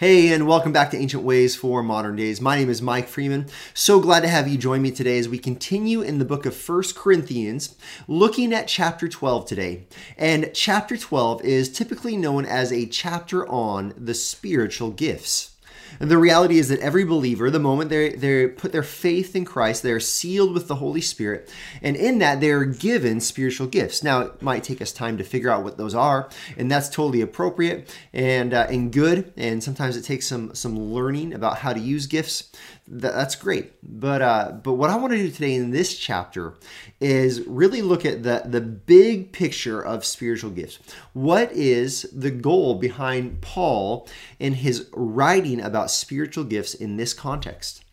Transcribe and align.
Hey, 0.00 0.32
and 0.32 0.46
welcome 0.46 0.72
back 0.72 0.90
to 0.92 0.96
Ancient 0.96 1.24
Ways 1.24 1.54
for 1.54 1.82
Modern 1.82 2.16
Days. 2.16 2.40
My 2.40 2.56
name 2.56 2.70
is 2.70 2.80
Mike 2.80 3.06
Freeman. 3.06 3.44
So 3.74 4.00
glad 4.00 4.20
to 4.20 4.28
have 4.28 4.48
you 4.48 4.56
join 4.56 4.80
me 4.80 4.90
today 4.90 5.18
as 5.18 5.28
we 5.28 5.36
continue 5.36 6.00
in 6.00 6.18
the 6.18 6.24
book 6.24 6.46
of 6.46 6.56
First 6.56 6.96
Corinthians, 6.96 7.76
looking 8.08 8.54
at 8.54 8.66
chapter 8.66 9.08
12 9.08 9.44
today. 9.44 9.84
And 10.16 10.52
chapter 10.54 10.96
12 10.96 11.44
is 11.44 11.70
typically 11.70 12.16
known 12.16 12.46
as 12.46 12.72
a 12.72 12.86
chapter 12.86 13.46
on 13.46 13.92
the 13.94 14.14
spiritual 14.14 14.90
gifts. 14.90 15.49
And 15.98 16.10
the 16.10 16.18
reality 16.18 16.58
is 16.58 16.68
that 16.68 16.80
every 16.80 17.04
believer, 17.04 17.50
the 17.50 17.58
moment 17.58 17.90
they 17.90 18.10
they 18.10 18.46
put 18.46 18.72
their 18.72 18.82
faith 18.82 19.34
in 19.34 19.44
Christ, 19.44 19.82
they're 19.82 20.00
sealed 20.00 20.52
with 20.54 20.68
the 20.68 20.76
Holy 20.76 21.00
Spirit, 21.00 21.50
and 21.82 21.96
in 21.96 22.18
that 22.18 22.40
they're 22.40 22.64
given 22.64 23.20
spiritual 23.20 23.66
gifts. 23.66 24.02
Now, 24.02 24.20
it 24.20 24.42
might 24.42 24.64
take 24.64 24.80
us 24.80 24.92
time 24.92 25.18
to 25.18 25.24
figure 25.24 25.50
out 25.50 25.64
what 25.64 25.76
those 25.76 25.94
are, 25.94 26.28
and 26.56 26.70
that's 26.70 26.88
totally 26.88 27.20
appropriate 27.20 27.94
and 28.12 28.54
uh, 28.54 28.66
and 28.68 28.92
good. 28.92 29.32
And 29.36 29.62
sometimes 29.62 29.96
it 29.96 30.02
takes 30.02 30.26
some 30.26 30.54
some 30.54 30.78
learning 30.78 31.32
about 31.32 31.58
how 31.58 31.72
to 31.72 31.80
use 31.80 32.06
gifts. 32.06 32.52
That, 32.92 33.14
that's 33.14 33.36
great. 33.36 33.72
But 33.82 34.20
uh, 34.20 34.52
but 34.62 34.74
what 34.74 34.90
I 34.90 34.96
want 34.96 35.12
to 35.12 35.18
do 35.18 35.30
today 35.30 35.54
in 35.54 35.70
this 35.70 35.96
chapter 35.96 36.54
is 37.00 37.40
really 37.46 37.82
look 37.82 38.04
at 38.04 38.24
the 38.24 38.42
the 38.44 38.60
big 38.60 39.32
picture 39.32 39.80
of 39.80 40.04
spiritual 40.04 40.50
gifts. 40.50 40.78
What 41.12 41.52
is 41.52 42.02
the 42.12 42.32
goal 42.32 42.74
behind 42.74 43.40
Paul 43.40 44.08
in 44.38 44.54
his 44.54 44.88
writing 44.92 45.60
about 45.60 45.90
spiritual 45.90 46.44
gifts 46.44 46.74
in 46.74 46.96
this 46.96 47.14
context. 47.14 47.84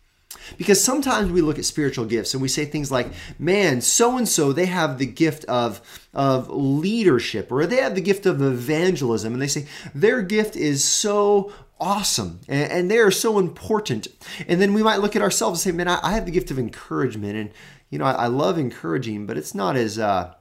Because 0.56 0.82
sometimes 0.82 1.30
we 1.30 1.40
look 1.40 1.58
at 1.58 1.64
spiritual 1.64 2.04
gifts 2.04 2.34
and 2.34 2.42
we 2.42 2.48
say 2.48 2.64
things 2.64 2.90
like, 2.90 3.08
man, 3.38 3.80
so 3.80 4.16
and 4.16 4.28
so, 4.28 4.52
they 4.52 4.66
have 4.66 4.98
the 4.98 5.06
gift 5.06 5.44
of, 5.46 5.80
of 6.12 6.50
leadership 6.50 7.50
or 7.50 7.66
they 7.66 7.76
have 7.76 7.94
the 7.94 8.00
gift 8.00 8.26
of 8.26 8.42
evangelism. 8.42 9.32
And 9.32 9.40
they 9.40 9.46
say 9.46 9.66
their 9.94 10.22
gift 10.22 10.54
is 10.54 10.84
so 10.84 11.52
awesome 11.80 12.40
and, 12.48 12.90
they 12.90 12.98
are 12.98 13.10
so 13.10 13.38
important. 13.38 14.08
And 14.46 14.60
then 14.60 14.74
we 14.74 14.82
might 14.82 15.00
look 15.00 15.16
at 15.16 15.22
ourselves 15.22 15.64
and 15.64 15.72
say, 15.72 15.76
man, 15.76 15.88
I, 15.88 16.12
have 16.12 16.26
the 16.26 16.32
gift 16.32 16.50
of 16.50 16.58
encouragement. 16.58 17.36
And, 17.36 17.50
you 17.90 17.98
know, 17.98 18.04
I, 18.04 18.26
love 18.26 18.58
encouraging, 18.58 19.26
but 19.26 19.38
it's 19.38 19.54
not 19.54 19.76
as, 19.76 19.98
uh, 19.98 20.34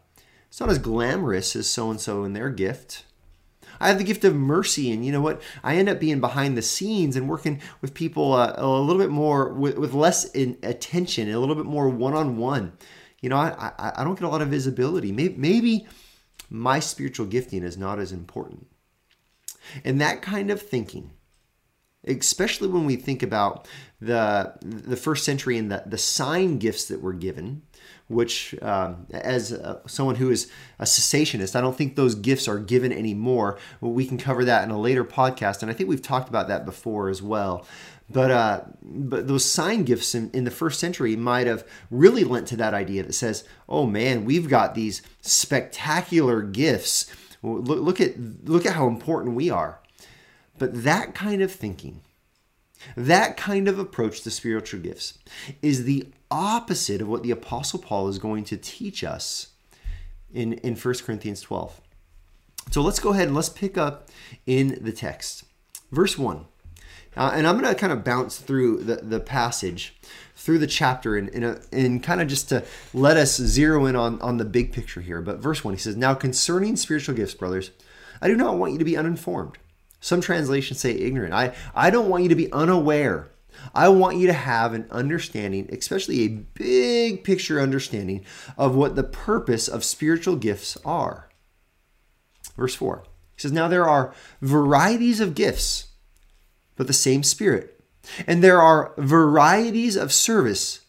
it's 0.47 0.59
not 0.59 0.69
as 0.69 0.79
glamorous 0.79 1.55
as 1.55 1.69
so 1.69 1.89
and 1.89 1.99
so 1.99 2.23
in 2.23 2.33
their 2.33 2.49
gift. 2.49 3.03
I 3.79 3.89
have 3.89 3.99
the 3.99 4.03
gift 4.03 4.23
of 4.23 4.33
mercy, 4.35 4.91
and 4.91 5.05
you 5.05 5.11
know 5.11 5.21
what? 5.21 5.41
I 5.63 5.75
end 5.75 5.87
up 5.87 5.99
being 5.99 6.19
behind 6.19 6.57
the 6.57 6.63
scenes 6.63 7.15
and 7.15 7.29
working 7.29 7.61
with 7.81 7.93
people 7.93 8.33
uh, 8.33 8.55
a 8.57 8.67
little 8.67 8.99
bit 8.99 9.11
more 9.11 9.53
with, 9.53 9.77
with 9.77 9.93
less 9.93 10.25
in 10.31 10.57
attention, 10.63 11.29
a 11.29 11.39
little 11.39 11.53
bit 11.53 11.65
more 11.65 11.87
one 11.87 12.15
on 12.15 12.37
one. 12.37 12.73
You 13.21 13.29
know, 13.29 13.37
I, 13.37 13.71
I, 13.77 13.91
I 13.97 14.03
don't 14.03 14.15
get 14.15 14.25
a 14.25 14.29
lot 14.29 14.41
of 14.41 14.47
visibility. 14.47 15.11
Maybe, 15.11 15.35
maybe 15.37 15.87
my 16.49 16.79
spiritual 16.79 17.27
gifting 17.27 17.63
is 17.63 17.77
not 17.77 17.99
as 17.99 18.11
important. 18.11 18.67
And 19.83 19.99
that 20.01 20.21
kind 20.21 20.49
of 20.49 20.61
thinking, 20.61 21.11
especially 22.07 22.67
when 22.67 22.85
we 22.85 22.95
think 22.95 23.23
about 23.23 23.67
the 23.99 24.53
the 24.61 24.95
first 24.95 25.25
century 25.25 25.57
and 25.57 25.71
the, 25.71 25.83
the 25.85 25.97
sign 25.97 26.59
gifts 26.59 26.85
that 26.85 27.01
were 27.01 27.13
given, 27.13 27.63
which, 28.07 28.55
um, 28.61 29.07
as 29.11 29.51
uh, 29.51 29.79
someone 29.87 30.15
who 30.15 30.29
is 30.29 30.51
a 30.79 30.85
cessationist, 30.85 31.55
I 31.55 31.61
don't 31.61 31.75
think 31.75 31.95
those 31.95 32.15
gifts 32.15 32.47
are 32.47 32.59
given 32.59 32.91
anymore. 32.91 33.57
We 33.81 34.05
can 34.05 34.17
cover 34.17 34.45
that 34.45 34.63
in 34.63 34.71
a 34.71 34.79
later 34.79 35.03
podcast, 35.03 35.61
and 35.61 35.71
I 35.71 35.73
think 35.73 35.89
we've 35.89 36.01
talked 36.01 36.29
about 36.29 36.47
that 36.47 36.65
before 36.65 37.09
as 37.09 37.21
well. 37.21 37.65
But 38.09 38.31
uh, 38.31 38.61
but 38.81 39.27
those 39.27 39.43
sign 39.43 39.83
gifts 39.83 40.15
in, 40.15 40.31
in 40.31 40.45
the 40.45 40.51
first 40.51 40.79
century 40.79 41.15
might 41.15 41.47
have 41.47 41.67
really 41.91 42.23
lent 42.23 42.47
to 42.49 42.57
that 42.57 42.73
idea 42.73 43.03
that 43.03 43.13
says, 43.13 43.43
"Oh 43.67 43.85
man, 43.85 44.23
we've 44.23 44.47
got 44.47 44.75
these 44.75 45.01
spectacular 45.21 46.41
gifts. 46.41 47.13
Look, 47.43 47.81
look 47.81 47.99
at 47.99 48.17
look 48.45 48.65
at 48.65 48.73
how 48.73 48.87
important 48.87 49.35
we 49.35 49.49
are." 49.49 49.81
But 50.57 50.83
that 50.83 51.13
kind 51.13 51.41
of 51.41 51.51
thinking, 51.51 52.01
that 52.95 53.37
kind 53.37 53.67
of 53.67 53.79
approach 53.79 54.21
to 54.21 54.31
spiritual 54.31 54.79
gifts, 54.79 55.17
is 55.61 55.83
the 55.83 56.07
opposite 56.29 57.01
of 57.01 57.07
what 57.07 57.23
the 57.23 57.31
Apostle 57.31 57.79
Paul 57.79 58.07
is 58.07 58.19
going 58.19 58.43
to 58.45 58.57
teach 58.57 59.03
us 59.03 59.47
in, 60.33 60.53
in 60.53 60.75
1 60.75 60.93
Corinthians 61.05 61.41
12. 61.41 61.81
So 62.71 62.81
let's 62.81 62.99
go 62.99 63.11
ahead 63.11 63.27
and 63.27 63.35
let's 63.35 63.49
pick 63.49 63.77
up 63.77 64.09
in 64.45 64.77
the 64.81 64.91
text. 64.91 65.43
Verse 65.91 66.17
1. 66.17 66.45
Uh, 67.15 67.31
and 67.33 67.47
I'm 67.47 67.59
going 67.59 67.73
to 67.73 67.79
kind 67.79 67.91
of 67.91 68.03
bounce 68.03 68.37
through 68.37 68.83
the, 68.83 68.97
the 68.97 69.19
passage, 69.19 69.95
through 70.35 70.59
the 70.59 70.67
chapter, 70.67 71.17
and, 71.17 71.29
and, 71.29 71.59
and 71.71 72.03
kind 72.03 72.21
of 72.21 72.27
just 72.27 72.49
to 72.49 72.63
let 72.93 73.17
us 73.17 73.37
zero 73.37 73.85
in 73.87 73.95
on, 73.95 74.21
on 74.21 74.37
the 74.37 74.45
big 74.45 74.71
picture 74.71 75.01
here. 75.01 75.21
But 75.21 75.39
verse 75.39 75.63
1, 75.63 75.73
he 75.73 75.79
says, 75.79 75.95
Now 75.95 76.13
concerning 76.13 76.75
spiritual 76.75 77.15
gifts, 77.15 77.33
brothers, 77.33 77.71
I 78.21 78.27
do 78.27 78.35
not 78.35 78.57
want 78.57 78.73
you 78.73 78.79
to 78.79 78.85
be 78.85 78.95
uninformed. 78.95 79.57
Some 79.99 80.21
translations 80.21 80.79
say 80.79 80.91
ignorant. 80.91 81.33
I, 81.33 81.55
I 81.75 81.89
don't 81.89 82.09
want 82.09 82.23
you 82.23 82.29
to 82.29 82.35
be 82.35 82.51
unaware 82.51 83.29
I 83.73 83.89
want 83.89 84.17
you 84.17 84.27
to 84.27 84.33
have 84.33 84.73
an 84.73 84.87
understanding, 84.91 85.69
especially 85.71 86.21
a 86.21 86.27
big 86.27 87.23
picture 87.23 87.59
understanding 87.59 88.25
of 88.57 88.75
what 88.75 88.95
the 88.95 89.03
purpose 89.03 89.67
of 89.67 89.83
spiritual 89.83 90.35
gifts 90.35 90.77
are. 90.85 91.29
Verse 92.55 92.75
4 92.75 93.03
he 93.35 93.41
says, 93.41 93.51
Now 93.51 93.67
there 93.67 93.87
are 93.87 94.13
varieties 94.41 95.19
of 95.19 95.35
gifts, 95.35 95.87
but 96.75 96.87
the 96.87 96.93
same 96.93 97.23
Spirit. 97.23 97.73
And 98.25 98.43
there 98.43 98.61
are 98.61 98.93
varieties 98.97 99.95
of 99.95 100.13
service, 100.13 100.81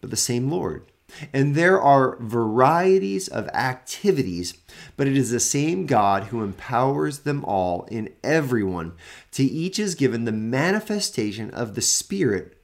but 0.00 0.10
the 0.10 0.16
same 0.16 0.50
Lord. 0.50 0.87
And 1.32 1.54
there 1.54 1.80
are 1.80 2.16
varieties 2.20 3.28
of 3.28 3.48
activities, 3.48 4.54
but 4.96 5.08
it 5.08 5.16
is 5.16 5.30
the 5.30 5.40
same 5.40 5.86
God 5.86 6.24
who 6.24 6.42
empowers 6.42 7.20
them 7.20 7.44
all 7.44 7.84
in 7.90 8.12
everyone. 8.22 8.92
To 9.32 9.42
each 9.42 9.78
is 9.78 9.94
given 9.94 10.24
the 10.24 10.32
manifestation 10.32 11.50
of 11.50 11.74
the 11.74 11.82
Spirit 11.82 12.58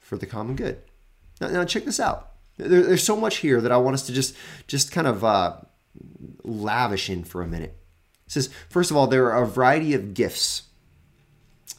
for 0.00 0.16
the 0.16 0.26
common 0.26 0.56
good. 0.56 0.78
Now, 1.40 1.48
now 1.48 1.64
check 1.64 1.84
this 1.84 2.00
out. 2.00 2.32
There, 2.56 2.82
there's 2.82 3.04
so 3.04 3.16
much 3.16 3.38
here 3.38 3.60
that 3.60 3.72
I 3.72 3.76
want 3.76 3.94
us 3.94 4.06
to 4.06 4.12
just, 4.12 4.34
just 4.66 4.90
kind 4.90 5.06
of 5.06 5.22
uh, 5.22 5.58
lavish 6.42 7.10
in 7.10 7.24
for 7.24 7.42
a 7.42 7.46
minute. 7.46 7.76
It 8.26 8.32
says, 8.32 8.50
first 8.68 8.90
of 8.90 8.96
all, 8.96 9.06
there 9.06 9.30
are 9.32 9.42
a 9.42 9.46
variety 9.46 9.94
of 9.94 10.14
gifts. 10.14 10.62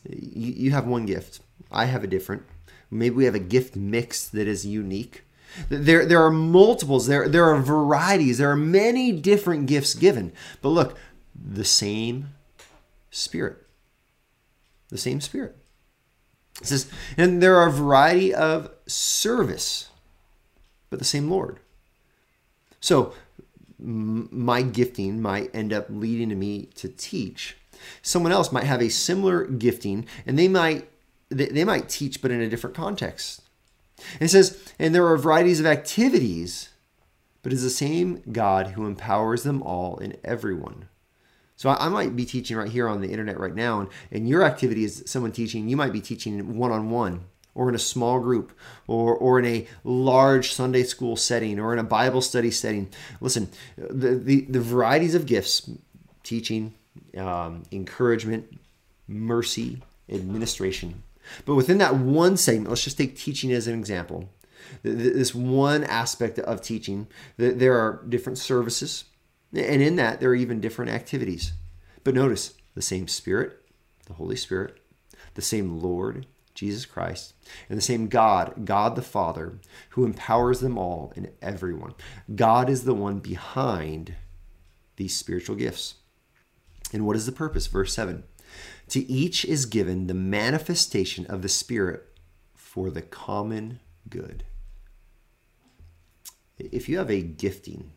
You, 0.07 0.53
you 0.53 0.71
have 0.71 0.88
one 0.88 1.06
gift, 1.06 1.41
I 1.71 1.85
have 1.85 2.03
a 2.03 2.07
different. 2.07 2.44
Maybe 2.89 3.16
we 3.16 3.25
have 3.25 3.35
a 3.35 3.39
gift 3.39 3.75
mix 3.75 4.27
that 4.29 4.47
is 4.47 4.66
unique. 4.66 5.23
There, 5.69 6.05
there 6.05 6.23
are 6.23 6.31
multiples, 6.31 7.07
there, 7.07 7.27
there 7.27 7.45
are 7.45 7.61
varieties, 7.61 8.37
there 8.37 8.51
are 8.51 8.55
many 8.55 9.11
different 9.11 9.65
gifts 9.65 9.93
given. 9.93 10.31
But 10.61 10.69
look, 10.69 10.97
the 11.35 11.65
same 11.65 12.29
Spirit. 13.11 13.57
The 14.89 14.97
same 14.97 15.21
Spirit. 15.21 15.55
It 16.61 16.67
says, 16.67 16.91
and 17.17 17.41
there 17.41 17.55
are 17.55 17.67
a 17.67 17.71
variety 17.71 18.33
of 18.33 18.69
service, 18.85 19.89
but 20.89 20.99
the 20.99 21.05
same 21.05 21.29
Lord. 21.29 21.59
So, 22.81 23.13
my 23.79 24.61
gifting 24.61 25.21
might 25.21 25.55
end 25.55 25.71
up 25.71 25.88
leading 25.89 26.29
to 26.29 26.35
me 26.35 26.65
to 26.75 26.89
teach. 26.89 27.55
Someone 28.01 28.31
else 28.31 28.51
might 28.51 28.65
have 28.65 28.81
a 28.81 28.89
similar 28.89 29.45
gifting, 29.45 30.05
and 30.25 30.38
they 30.38 30.47
might 30.47 30.89
they 31.29 31.63
might 31.63 31.88
teach, 31.89 32.21
but 32.21 32.31
in 32.31 32.41
a 32.41 32.49
different 32.49 32.75
context. 32.75 33.41
It 34.19 34.29
says, 34.29 34.73
and 34.77 34.93
there 34.93 35.07
are 35.07 35.17
varieties 35.17 35.59
of 35.59 35.65
activities, 35.65 36.69
but 37.43 37.53
it's 37.53 37.63
the 37.63 37.69
same 37.69 38.21
God 38.31 38.67
who 38.67 38.85
empowers 38.85 39.43
them 39.43 39.61
all 39.61 39.97
in 39.97 40.17
everyone. 40.23 40.87
So 41.55 41.69
I, 41.69 41.89
might 41.89 42.15
be 42.15 42.25
teaching 42.25 42.55
right 42.55 42.69
here 42.69 42.88
on 42.88 43.01
the 43.01 43.09
internet 43.09 43.38
right 43.38 43.53
now, 43.53 43.81
and, 43.81 43.89
and 44.11 44.29
your 44.29 44.43
activity 44.43 44.85
is 44.85 45.03
someone 45.05 45.33
teaching, 45.33 45.67
you 45.67 45.75
might 45.75 45.91
be 45.91 45.99
teaching 45.99 46.57
one 46.57 46.71
on 46.71 46.89
one 46.89 47.25
or 47.53 47.67
in 47.67 47.75
a 47.75 47.79
small 47.79 48.21
group 48.21 48.57
or, 48.88 49.13
or 49.13 49.39
in 49.39 49.45
a 49.45 49.67
large 49.83 50.53
Sunday 50.53 50.83
school 50.83 51.17
setting 51.17 51.59
or 51.59 51.73
in 51.73 51.79
a 51.79 51.83
Bible 51.83 52.21
study 52.21 52.49
setting. 52.49 52.88
Listen, 53.19 53.49
the, 53.77 54.15
the, 54.15 54.41
the 54.45 54.61
varieties 54.61 55.15
of 55.15 55.25
gifts, 55.25 55.69
teaching, 56.23 56.73
um, 57.17 57.63
encouragement, 57.73 58.57
mercy, 59.09 59.81
administration, 60.09 61.03
but 61.45 61.55
within 61.55 61.77
that 61.79 61.95
one 61.95 62.37
segment, 62.37 62.69
let's 62.69 62.83
just 62.83 62.97
take 62.97 63.17
teaching 63.17 63.51
as 63.51 63.67
an 63.67 63.77
example. 63.77 64.29
This 64.83 65.33
one 65.33 65.83
aspect 65.83 66.39
of 66.39 66.61
teaching, 66.61 67.07
there 67.37 67.77
are 67.77 68.03
different 68.07 68.37
services, 68.37 69.05
and 69.53 69.81
in 69.81 69.95
that, 69.95 70.19
there 70.19 70.29
are 70.29 70.35
even 70.35 70.61
different 70.61 70.91
activities. 70.91 71.53
But 72.03 72.15
notice 72.15 72.53
the 72.75 72.81
same 72.81 73.07
Spirit, 73.07 73.59
the 74.05 74.13
Holy 74.13 74.35
Spirit, 74.35 74.79
the 75.33 75.41
same 75.41 75.79
Lord, 75.81 76.25
Jesus 76.53 76.85
Christ, 76.85 77.33
and 77.67 77.77
the 77.77 77.81
same 77.81 78.07
God, 78.07 78.65
God 78.65 78.95
the 78.95 79.01
Father, 79.01 79.59
who 79.91 80.05
empowers 80.05 80.59
them 80.59 80.77
all 80.77 81.13
and 81.15 81.31
everyone. 81.41 81.93
God 82.35 82.69
is 82.69 82.83
the 82.83 82.93
one 82.93 83.19
behind 83.19 84.15
these 84.97 85.15
spiritual 85.15 85.55
gifts. 85.55 85.95
And 86.91 87.05
what 87.05 87.15
is 87.15 87.25
the 87.25 87.31
purpose? 87.31 87.67
Verse 87.67 87.93
7 87.93 88.23
to 88.90 89.10
each 89.12 89.46
is 89.46 89.66
given 89.66 90.07
the 90.07 90.13
manifestation 90.13 91.25
of 91.28 91.42
the 91.42 91.50
Spirit 91.50 92.06
for 92.56 92.90
the 92.90 93.01
common 93.01 93.80
good. 94.10 94.44
If 96.57 96.90
you 96.90 96.98
have 96.98 97.10
a 97.10 97.22
gifting, 97.22 97.92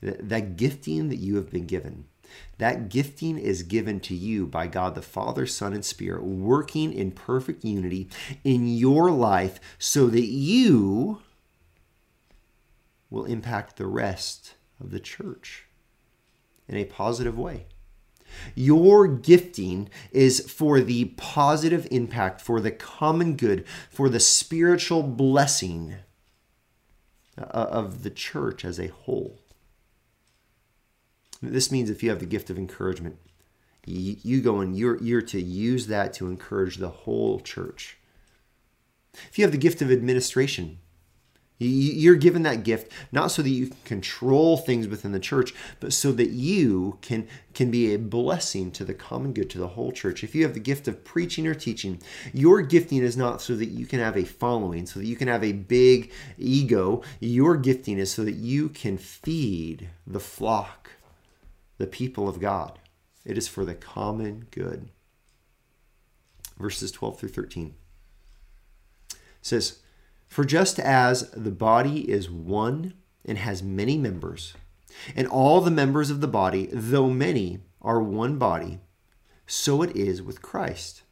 that 0.00 0.56
gifting 0.56 1.08
that 1.08 1.16
you 1.16 1.36
have 1.36 1.50
been 1.50 1.66
given, 1.66 2.06
That 2.58 2.88
gifting 2.88 3.38
is 3.38 3.62
given 3.62 4.00
to 4.00 4.14
you 4.14 4.46
by 4.46 4.66
God 4.66 4.94
the 4.94 5.02
Father, 5.02 5.46
Son, 5.46 5.72
and 5.72 5.84
Spirit, 5.84 6.22
working 6.22 6.92
in 6.92 7.10
perfect 7.10 7.64
unity 7.64 8.08
in 8.44 8.66
your 8.66 9.10
life 9.10 9.60
so 9.78 10.08
that 10.08 10.26
you 10.26 11.22
will 13.08 13.24
impact 13.24 13.76
the 13.76 13.86
rest 13.86 14.54
of 14.78 14.90
the 14.90 15.00
church 15.00 15.66
in 16.68 16.76
a 16.76 16.84
positive 16.84 17.38
way. 17.38 17.66
Your 18.54 19.06
gifting 19.06 19.88
is 20.12 20.50
for 20.50 20.80
the 20.80 21.06
positive 21.16 21.86
impact, 21.90 22.40
for 22.40 22.60
the 22.60 22.70
common 22.70 23.36
good, 23.36 23.64
for 23.90 24.08
the 24.08 24.20
spiritual 24.20 25.02
blessing 25.02 25.96
uh, 27.38 27.42
of 27.42 28.02
the 28.02 28.10
church 28.10 28.64
as 28.64 28.78
a 28.78 28.88
whole. 28.88 29.38
This 31.42 31.72
means 31.72 31.88
if 31.88 32.02
you 32.02 32.10
have 32.10 32.20
the 32.20 32.26
gift 32.26 32.50
of 32.50 32.58
encouragement, 32.58 33.18
you 33.86 34.40
go 34.42 34.60
and 34.60 34.76
you're, 34.76 35.02
you're 35.02 35.22
to 35.22 35.40
use 35.40 35.86
that 35.86 36.12
to 36.14 36.26
encourage 36.26 36.76
the 36.76 36.90
whole 36.90 37.40
church. 37.40 37.96
If 39.30 39.38
you 39.38 39.44
have 39.44 39.52
the 39.52 39.58
gift 39.58 39.82
of 39.82 39.90
administration, 39.90 40.78
you're 41.60 42.16
given 42.16 42.42
that 42.42 42.64
gift 42.64 42.90
not 43.12 43.30
so 43.30 43.42
that 43.42 43.50
you 43.50 43.66
can 43.68 43.76
control 43.84 44.56
things 44.56 44.88
within 44.88 45.12
the 45.12 45.20
church, 45.20 45.54
but 45.78 45.92
so 45.92 46.10
that 46.12 46.30
you 46.30 46.98
can, 47.02 47.28
can 47.52 47.70
be 47.70 47.92
a 47.92 47.98
blessing 47.98 48.70
to 48.72 48.84
the 48.84 48.94
common 48.94 49.32
good, 49.32 49.50
to 49.50 49.58
the 49.58 49.68
whole 49.68 49.92
church. 49.92 50.24
If 50.24 50.34
you 50.34 50.42
have 50.44 50.54
the 50.54 50.60
gift 50.60 50.88
of 50.88 51.04
preaching 51.04 51.46
or 51.46 51.54
teaching, 51.54 52.00
your 52.32 52.62
gifting 52.62 53.02
is 53.02 53.16
not 53.16 53.42
so 53.42 53.54
that 53.56 53.68
you 53.68 53.84
can 53.84 53.98
have 54.00 54.16
a 54.16 54.24
following, 54.24 54.86
so 54.86 55.00
that 55.00 55.06
you 55.06 55.16
can 55.16 55.28
have 55.28 55.44
a 55.44 55.52
big 55.52 56.12
ego. 56.38 57.02
Your 57.20 57.56
gifting 57.56 57.98
is 57.98 58.10
so 58.10 58.24
that 58.24 58.36
you 58.36 58.70
can 58.70 58.96
feed 58.96 59.90
the 60.06 60.20
flock, 60.20 60.92
the 61.76 61.86
people 61.86 62.28
of 62.28 62.40
God. 62.40 62.78
It 63.24 63.36
is 63.36 63.48
for 63.48 63.66
the 63.66 63.74
common 63.74 64.46
good. 64.50 64.88
Verses 66.58 66.90
12 66.90 67.18
through 67.18 67.28
13 67.28 67.74
says, 69.42 69.78
for 70.30 70.44
just 70.44 70.78
as 70.78 71.28
the 71.32 71.50
body 71.50 72.08
is 72.08 72.30
one 72.30 72.94
and 73.26 73.36
has 73.36 73.62
many 73.62 73.98
members, 73.98 74.54
and 75.14 75.26
all 75.26 75.60
the 75.60 75.70
members 75.70 76.08
of 76.08 76.20
the 76.20 76.28
body, 76.28 76.68
though 76.72 77.10
many, 77.10 77.58
are 77.82 78.00
one 78.00 78.38
body, 78.38 78.78
so 79.46 79.82
it 79.82 79.94
is 79.96 80.22
with 80.22 80.40
Christ. 80.40 81.02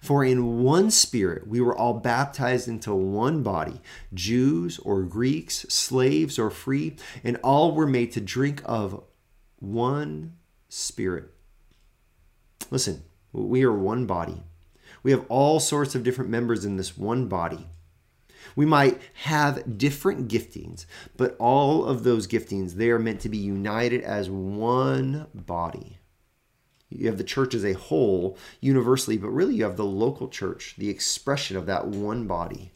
For 0.00 0.24
in 0.24 0.62
one 0.62 0.90
spirit 0.90 1.46
we 1.46 1.60
were 1.60 1.76
all 1.76 1.94
baptized 1.94 2.68
into 2.68 2.94
one 2.94 3.42
body, 3.42 3.80
Jews 4.12 4.78
or 4.80 5.02
Greeks, 5.02 5.64
slaves 5.68 6.38
or 6.38 6.50
free, 6.50 6.96
and 7.24 7.38
all 7.38 7.72
were 7.72 7.86
made 7.86 8.12
to 8.12 8.20
drink 8.20 8.60
of 8.66 9.02
one 9.58 10.34
spirit. 10.68 11.30
Listen, 12.70 13.04
we 13.32 13.62
are 13.62 13.72
one 13.72 14.06
body. 14.06 14.42
We 15.02 15.12
have 15.12 15.24
all 15.28 15.60
sorts 15.60 15.94
of 15.94 16.02
different 16.02 16.30
members 16.30 16.64
in 16.64 16.76
this 16.76 16.98
one 16.98 17.28
body. 17.28 17.68
We 18.56 18.66
might 18.66 19.00
have 19.24 19.78
different 19.78 20.28
giftings, 20.28 20.86
but 21.16 21.36
all 21.38 21.84
of 21.84 22.02
those 22.02 22.26
giftings, 22.26 22.72
they 22.72 22.90
are 22.90 22.98
meant 22.98 23.20
to 23.20 23.28
be 23.28 23.36
united 23.36 24.02
as 24.02 24.30
one 24.30 25.26
body. 25.34 25.98
You 26.88 27.06
have 27.06 27.18
the 27.18 27.24
church 27.24 27.52
as 27.54 27.64
a 27.64 27.74
whole, 27.74 28.38
universally, 28.60 29.18
but 29.18 29.28
really 29.28 29.56
you 29.56 29.64
have 29.64 29.76
the 29.76 29.84
local 29.84 30.28
church, 30.28 30.74
the 30.78 30.88
expression 30.88 31.56
of 31.56 31.66
that 31.66 31.86
one 31.86 32.26
body. 32.26 32.72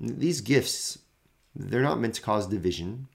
These 0.00 0.40
gifts, 0.40 0.98
they're 1.54 1.82
not 1.82 2.00
meant 2.00 2.14
to 2.14 2.22
cause 2.22 2.46
division 2.46 3.08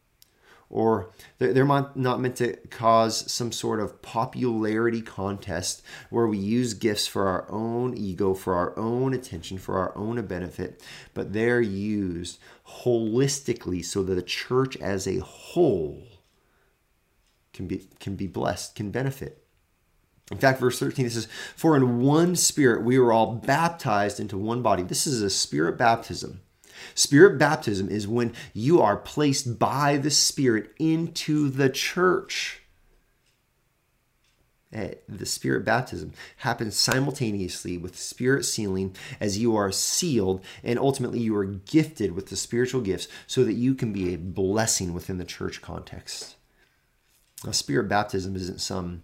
or 0.70 1.10
they're 1.40 1.66
not 1.66 1.96
meant 1.96 2.36
to 2.36 2.56
cause 2.68 3.32
some 3.32 3.52
sort 3.52 3.80
of 3.80 4.02
popularity 4.02 5.02
contest 5.02 5.82
where 6.10 6.28
we 6.28 6.38
use 6.38 6.74
gifts 6.76 7.08
for 7.08 7.28
our 7.28 7.50
own 7.50 7.98
ego, 7.98 8.34
for 8.34 8.54
our 8.54 8.78
own 8.78 9.14
attention, 9.14 9.58
for 9.58 9.78
our 9.80 9.98
own 9.98 10.24
benefit, 10.28 10.84
but 11.14 11.34
they're 11.34 11.62
used 11.62 12.40
holistically 12.84 13.84
so 13.84 14.04
that 14.04 14.16
the 14.16 14.22
church 14.22 14.78
as 14.78 15.08
a 15.08 15.20
whole 15.20 16.04
can 17.54 17.68
be 17.68 17.88
can 18.00 18.16
be 18.16 18.28
blessed, 18.28 18.76
can 18.76 18.92
benefit. 18.92 19.44
In 20.32 20.38
fact, 20.38 20.60
verse 20.60 20.78
13 20.78 21.08
it 21.08 21.12
says, 21.12 21.28
For 21.56 21.76
in 21.76 22.02
one 22.02 22.36
spirit 22.36 22.84
we 22.84 23.00
were 23.00 23.12
all 23.12 23.34
baptized 23.34 24.20
into 24.20 24.38
one 24.38 24.62
body. 24.62 24.84
This 24.84 25.08
is 25.08 25.24
a 25.24 25.30
spirit 25.30 25.78
baptism. 25.78 26.42
Spirit 26.96 27.38
baptism 27.38 27.90
is 27.90 28.08
when 28.08 28.34
you 28.54 28.82
are 28.82 28.98
placed 28.98 29.60
by 29.60 29.98
the 29.98 30.12
Spirit 30.12 30.72
into 30.80 31.50
the 31.50 31.70
church. 31.70 32.62
Eh, 34.72 34.94
the 35.08 35.26
Spirit 35.26 35.66
baptism 35.66 36.14
happens 36.38 36.76
simultaneously 36.76 37.78
with 37.78 37.98
Spirit 37.98 38.46
sealing 38.46 38.96
as 39.20 39.40
you 39.40 39.56
are 39.56 39.72
sealed, 39.72 40.44
and 40.64 40.78
ultimately 40.78 41.20
you 41.20 41.36
are 41.36 41.46
gifted 41.46 42.12
with 42.12 42.28
the 42.28 42.36
spiritual 42.36 42.82
gifts 42.82 43.08
so 43.26 43.44
that 43.44 43.54
you 43.54 43.74
can 43.74 43.92
be 43.92 44.14
a 44.14 44.18
blessing 44.18 44.94
within 44.94 45.18
the 45.18 45.26
church 45.26 45.62
context. 45.62 46.36
Now, 47.44 47.52
Spirit 47.52 47.88
baptism 47.88 48.36
isn't 48.36 48.62
some 48.62 49.04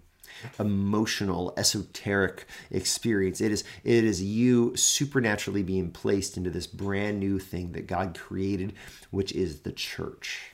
emotional, 0.60 1.54
esoteric 1.58 2.46
experience. 2.72 3.42
It 3.42 3.52
is 3.52 3.64
it 3.84 4.04
is 4.04 4.22
you 4.22 4.76
supernaturally 4.76 5.64
being 5.64 5.92
placed 5.92 6.38
into 6.38 6.50
this 6.50 6.68
brand 6.68 7.20
new 7.20 7.40
thing 7.40 7.72
that 7.74 7.88
God 7.88 8.18
created, 8.18 8.74
which 9.12 9.32
is 9.32 9.62
the 9.62 9.72
church. 9.72 10.52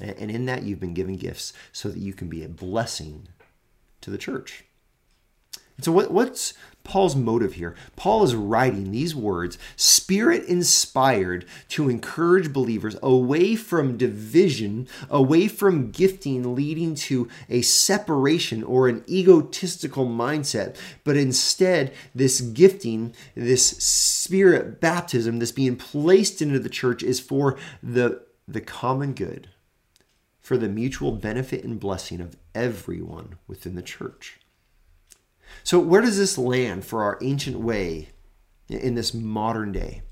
And 0.00 0.30
in 0.30 0.46
that 0.46 0.62
you've 0.62 0.80
been 0.80 0.94
given 0.94 1.16
gifts 1.16 1.52
so 1.72 1.88
that 1.88 1.98
you 1.98 2.14
can 2.14 2.28
be 2.28 2.42
a 2.42 2.48
blessing 2.48 3.28
to 4.00 4.10
the 4.10 4.18
church. 4.18 4.64
And 5.76 5.84
so, 5.84 5.92
what, 5.92 6.10
what's 6.10 6.54
Paul's 6.84 7.14
motive 7.14 7.54
here? 7.54 7.74
Paul 7.96 8.24
is 8.24 8.34
writing 8.34 8.90
these 8.90 9.14
words, 9.14 9.58
spirit 9.76 10.44
inspired, 10.44 11.44
to 11.70 11.88
encourage 11.88 12.52
believers 12.52 12.96
away 13.02 13.56
from 13.56 13.96
division, 13.96 14.88
away 15.08 15.48
from 15.48 15.90
gifting 15.90 16.54
leading 16.54 16.94
to 16.94 17.28
a 17.48 17.62
separation 17.62 18.62
or 18.62 18.88
an 18.88 19.04
egotistical 19.08 20.06
mindset, 20.06 20.76
but 21.04 21.16
instead, 21.16 21.92
this 22.14 22.40
gifting, 22.40 23.14
this 23.34 23.66
spirit 23.66 24.80
baptism, 24.80 25.38
this 25.38 25.52
being 25.52 25.76
placed 25.76 26.42
into 26.42 26.58
the 26.58 26.68
church 26.68 27.02
is 27.02 27.20
for 27.20 27.56
the, 27.82 28.22
the 28.48 28.60
common 28.60 29.12
good, 29.12 29.48
for 30.40 30.56
the 30.56 30.68
mutual 30.68 31.12
benefit 31.12 31.64
and 31.64 31.78
blessing 31.78 32.20
of 32.20 32.36
everyone 32.54 33.38
within 33.46 33.76
the 33.76 33.82
church. 33.82 34.38
So, 35.64 35.78
where 35.78 36.02
does 36.02 36.18
this 36.18 36.38
land 36.38 36.84
for 36.84 37.02
our 37.02 37.18
ancient 37.22 37.58
way 37.60 38.08
in 38.68 38.94
this 38.94 39.14
modern 39.14 39.72
day? 39.72 40.02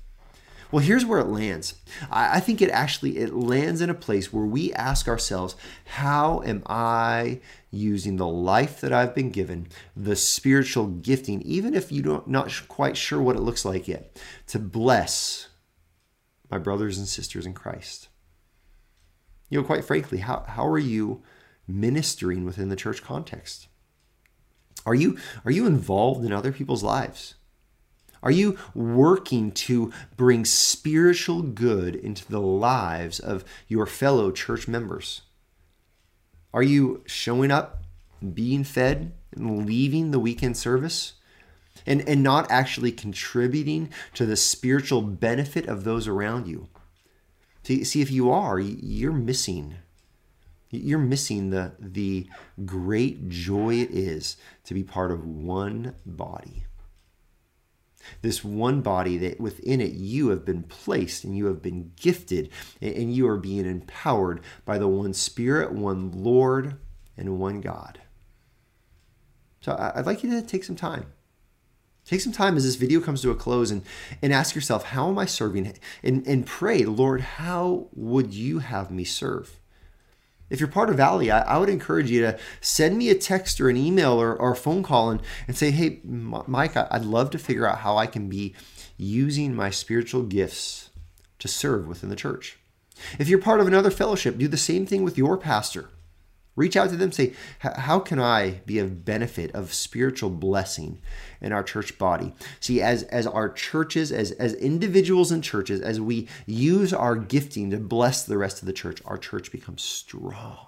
Well, 0.71 0.83
here's 0.83 1.05
where 1.05 1.19
it 1.19 1.27
lands. 1.27 1.75
I 2.09 2.39
think 2.39 2.61
it 2.61 2.69
actually 2.69 3.17
it 3.17 3.33
lands 3.33 3.81
in 3.81 3.89
a 3.89 3.93
place 3.93 4.31
where 4.31 4.45
we 4.45 4.71
ask 4.73 5.07
ourselves, 5.09 5.57
how 5.83 6.41
am 6.43 6.63
I 6.65 7.41
using 7.69 8.15
the 8.15 8.27
life 8.27 8.79
that 8.79 8.93
I've 8.93 9.13
been 9.13 9.31
given, 9.31 9.67
the 9.97 10.15
spiritual 10.15 10.87
gifting, 10.87 11.41
even 11.41 11.73
if 11.73 11.91
you 11.91 12.01
don't 12.01 12.27
not 12.27 12.53
quite 12.69 12.95
sure 12.95 13.21
what 13.21 13.35
it 13.35 13.41
looks 13.41 13.65
like 13.65 13.87
yet, 13.87 14.17
to 14.47 14.59
bless 14.59 15.49
my 16.49 16.57
brothers 16.57 16.97
and 16.97 17.07
sisters 17.07 17.45
in 17.45 17.53
Christ? 17.53 18.07
You 19.49 19.59
know, 19.59 19.67
quite 19.67 19.83
frankly, 19.83 20.19
how, 20.19 20.45
how 20.47 20.65
are 20.65 20.79
you 20.79 21.21
ministering 21.67 22.45
within 22.45 22.69
the 22.69 22.77
church 22.77 23.03
context? 23.03 23.67
Are 24.85 24.95
you 24.95 25.17
are 25.45 25.51
you 25.51 25.67
involved 25.67 26.25
in 26.25 26.31
other 26.31 26.51
people's 26.51 26.83
lives? 26.83 27.35
Are 28.23 28.31
you 28.31 28.57
working 28.75 29.51
to 29.51 29.91
bring 30.15 30.45
spiritual 30.45 31.41
good 31.41 31.95
into 31.95 32.29
the 32.29 32.41
lives 32.41 33.19
of 33.19 33.43
your 33.67 33.85
fellow 33.85 34.31
church 34.31 34.67
members? 34.67 35.21
Are 36.53 36.61
you 36.61 37.03
showing 37.07 37.49
up, 37.49 37.83
being 38.33 38.63
fed, 38.63 39.13
and 39.35 39.65
leaving 39.65 40.11
the 40.11 40.19
weekend 40.19 40.57
service? 40.57 41.13
And, 41.83 42.07
and 42.07 42.21
not 42.21 42.51
actually 42.51 42.91
contributing 42.91 43.89
to 44.13 44.27
the 44.27 44.35
spiritual 44.35 45.01
benefit 45.01 45.65
of 45.65 45.83
those 45.83 46.07
around 46.07 46.47
you. 46.47 46.67
See, 47.63 47.83
see 47.83 48.01
if 48.01 48.11
you 48.11 48.29
are, 48.29 48.59
you're 48.59 49.11
missing 49.11 49.75
you're 50.71 50.99
missing 50.99 51.49
the, 51.49 51.73
the 51.79 52.27
great 52.65 53.29
joy 53.29 53.75
it 53.75 53.91
is 53.91 54.37
to 54.65 54.73
be 54.73 54.83
part 54.83 55.11
of 55.11 55.25
one 55.25 55.95
body. 56.05 56.65
This 58.21 58.43
one 58.43 58.81
body 58.81 59.17
that 59.19 59.39
within 59.39 59.79
it 59.79 59.93
you 59.93 60.29
have 60.29 60.43
been 60.45 60.63
placed 60.63 61.23
and 61.23 61.37
you 61.37 61.45
have 61.45 61.61
been 61.61 61.91
gifted 61.95 62.49
and 62.81 63.13
you 63.13 63.27
are 63.27 63.37
being 63.37 63.65
empowered 63.65 64.41
by 64.65 64.77
the 64.77 64.87
one 64.87 65.13
Spirit, 65.13 65.71
one 65.71 66.11
Lord, 66.11 66.77
and 67.15 67.39
one 67.39 67.61
God. 67.61 68.01
So 69.61 69.75
I'd 69.95 70.05
like 70.05 70.23
you 70.23 70.31
to 70.31 70.41
take 70.41 70.63
some 70.63 70.75
time. 70.75 71.05
Take 72.03 72.21
some 72.21 72.33
time 72.33 72.57
as 72.57 72.63
this 72.63 72.75
video 72.75 72.99
comes 72.99 73.21
to 73.21 73.29
a 73.29 73.35
close 73.35 73.69
and, 73.69 73.83
and 74.23 74.33
ask 74.33 74.55
yourself, 74.55 74.85
how 74.85 75.09
am 75.09 75.19
I 75.19 75.25
serving? 75.25 75.71
And, 76.01 76.25
and 76.25 76.47
pray, 76.47 76.83
Lord, 76.83 77.21
how 77.21 77.89
would 77.93 78.33
you 78.33 78.59
have 78.59 78.89
me 78.89 79.03
serve? 79.03 79.59
If 80.51 80.59
you're 80.59 80.69
part 80.69 80.89
of 80.89 80.97
Valley, 80.97 81.31
I, 81.31 81.41
I, 81.41 81.57
would 81.57 81.69
encourage 81.69 82.11
you 82.11 82.21
to 82.21 82.37
send 82.59 82.97
me 82.97 83.09
a 83.09 83.15
text 83.15 83.59
or 83.61 83.69
an 83.69 83.77
email 83.77 84.21
or, 84.21 84.35
or 84.35 84.51
a 84.51 84.55
phone 84.55 84.83
call 84.83 85.09
and, 85.09 85.21
and 85.47 85.57
say, 85.57 85.71
hey, 85.71 86.01
Mike, 86.03 86.75
I'd 86.75 87.05
love 87.05 87.31
to 87.31 87.39
figure 87.39 87.65
out 87.65 87.79
how 87.79 87.97
I 87.97 88.05
can 88.05 88.27
be 88.27 88.53
using 88.97 89.55
my 89.55 89.69
spiritual 89.69 90.23
gifts 90.23 90.89
to 91.39 91.47
serve 91.47 91.87
within 91.87 92.09
the 92.09 92.15
church. 92.15 92.59
If 93.17 93.29
you're 93.29 93.39
part 93.39 93.61
of 93.61 93.67
another 93.67 93.89
fellowship, 93.89 94.37
do 94.37 94.47
the 94.47 94.57
same 94.57 94.85
thing 94.85 95.03
with 95.03 95.17
your 95.17 95.37
pastor. 95.37 95.89
Reach 96.55 96.75
out 96.75 96.89
to 96.89 96.97
them, 96.97 97.11
say, 97.11 97.33
How 97.59 97.99
can 97.99 98.19
I 98.19 98.61
be 98.65 98.77
of 98.79 99.05
benefit, 99.05 99.51
of 99.55 99.73
spiritual 99.73 100.29
blessing 100.29 101.01
in 101.39 101.53
our 101.53 101.63
church 101.63 101.97
body? 101.97 102.33
See, 102.59 102.81
as, 102.81 103.03
as 103.03 103.25
our 103.25 103.49
churches, 103.49 104.11
as, 104.11 104.31
as 104.31 104.53
individuals 104.55 105.31
in 105.31 105.41
churches, 105.41 105.79
as 105.79 106.01
we 106.01 106.27
use 106.45 106.93
our 106.93 107.15
gifting 107.15 107.71
to 107.71 107.77
bless 107.77 108.23
the 108.23 108.37
rest 108.37 108.61
of 108.61 108.65
the 108.65 108.73
church, 108.73 109.01
our 109.05 109.17
church 109.17 109.51
becomes 109.51 109.81
strong. 109.81 110.67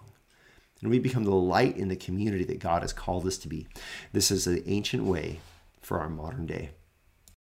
And 0.82 0.90
we 0.90 1.00
become 1.00 1.26
the 1.26 1.32
light 1.32 1.78
in 1.78 1.90
the 1.90 1.96
community 1.96 2.44
that 2.46 2.60
God 2.60 2.82
has 2.82 2.94
called 2.94 3.26
us 3.26 3.38
to 3.40 3.48
be. 3.48 3.68
This 4.14 4.32
is 4.32 4.46
the 4.46 4.68
ancient 4.70 5.04
way 5.04 5.40
for 5.82 6.00
our 6.00 6.10
modern 6.10 6.46
day. 6.46 6.72